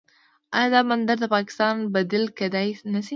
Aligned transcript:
آیا 0.57 0.69
دا 0.73 0.81
بندر 0.89 1.17
د 1.21 1.25
پاکستان 1.35 1.73
بدیل 1.93 2.25
کیدی 2.37 2.69
نشي؟ 2.91 3.09